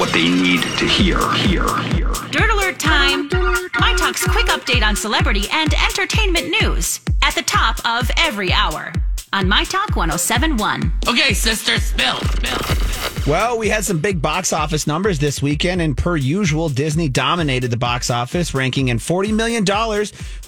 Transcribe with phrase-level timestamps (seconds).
[0.00, 2.08] What they need to hear, hear, hear.
[2.30, 3.28] Dirt Alert time!
[3.78, 8.94] My Talk's quick update on celebrity and entertainment news at the top of every hour
[9.34, 10.90] on My Talk 1071.
[11.06, 13.19] Okay, sister, spill, spill.
[13.30, 17.70] Well, we had some big box office numbers this weekend, and per usual, Disney dominated
[17.70, 19.64] the box office, ranking in $40 million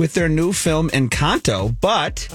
[0.01, 1.77] with their new film Encanto.
[1.81, 2.27] But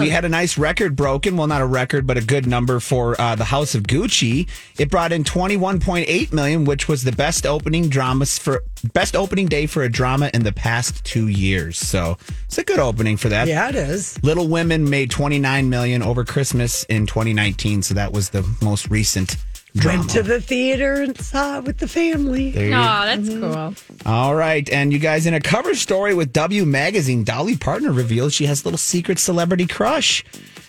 [0.00, 1.36] we had a nice record broken.
[1.36, 4.48] Well, not a record, but a good number for uh, The House of Gucci.
[4.78, 9.66] It brought in 21.8 million, which was the best opening dramas for best opening day
[9.66, 11.76] for a drama in the past two years.
[11.76, 13.46] So it's a good opening for that.
[13.46, 14.18] Yeah, it is.
[14.24, 19.36] Little Women made 29 million over Christmas in 2019, so that was the most recent
[19.76, 19.98] drama.
[19.98, 22.50] Went to the theater and saw it with the family.
[22.50, 23.40] There you- Oh, that's mm-hmm.
[23.52, 23.74] cool.
[24.12, 28.32] All right, and you guys in a cover story with W Magazine, Dolly Parton revealed
[28.32, 30.24] she has a little secret celebrity crush.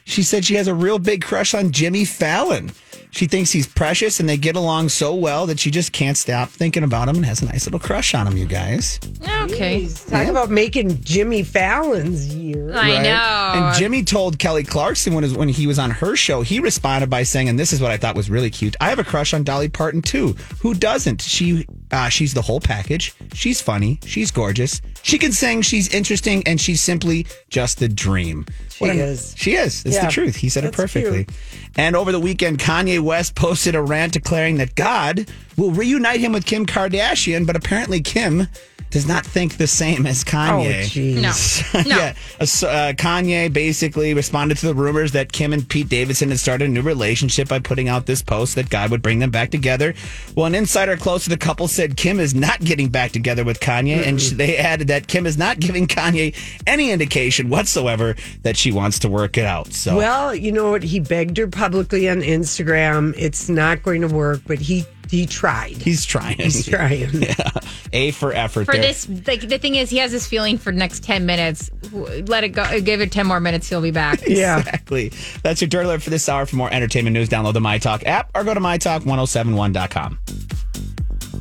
[0.06, 2.72] She said she has a real big crush on Jimmy Fallon.
[3.14, 6.50] She thinks he's precious and they get along so well that she just can't stop
[6.50, 9.00] thinking about him and has a nice little crush on him, you guys.
[9.44, 9.88] Okay.
[9.88, 12.74] Talk about making Jimmy Fallon's year.
[12.74, 13.68] I know.
[13.68, 17.12] And Jimmy told Kelly Clarkson when, his, when he was on her show, he responded
[17.12, 18.76] by saying, and this is what I thought was really cute.
[18.82, 20.36] I have a crush on Dolly Parton too.
[20.62, 21.22] Who doesn't?
[21.22, 23.14] She uh, she's the whole package.
[23.34, 24.00] She's funny.
[24.06, 24.82] She's gorgeous.
[25.04, 25.62] She can sing.
[25.62, 28.46] She's interesting, and she's simply just a dream.
[28.72, 29.36] She is.
[29.38, 29.86] She is.
[29.86, 30.36] It's Yeah, the truth.
[30.38, 31.26] He said it perfectly.
[31.26, 31.38] cute.
[31.76, 35.28] And over the weekend, Kanye West posted a rant declaring that God
[35.58, 38.48] will reunite him with Kim Kardashian, but apparently Kim
[38.92, 40.82] does not think the same as Kanye.
[40.84, 41.74] Oh, jeez.
[41.74, 41.82] No.
[41.82, 41.96] No.
[41.98, 46.66] yeah, uh, Kanye basically responded to the rumors that Kim and Pete Davidson had started
[46.70, 49.96] a new relationship by putting out this post that God would bring them back together.
[50.36, 53.60] Well, an insider close to the couple said Kim is not getting back together with
[53.60, 56.36] Kanye, and they added that Kim is not giving Kanye
[56.68, 59.74] any indication whatsoever that she wants to work it out.
[59.74, 60.84] So, Well, you know what?
[60.84, 63.14] He begged her publicly on Instagram.
[63.18, 65.74] It's not going to work, but he he tried.
[65.78, 66.38] he's trying.
[66.40, 67.08] He's trying.
[67.22, 67.50] yeah.
[67.92, 68.66] A for effort.
[68.66, 68.82] For there.
[68.82, 71.70] this, like the thing is, he has this feeling for the next ten minutes.
[71.92, 72.80] Let it go.
[72.82, 73.70] Give it ten more minutes.
[73.70, 74.22] He'll be back.
[74.28, 74.60] Yeah.
[74.60, 75.12] Exactly.
[75.44, 76.46] That's your dirt alert for this hour.
[76.48, 80.18] For more entertainment news, download the My Talk app or go to mytalk1071.com.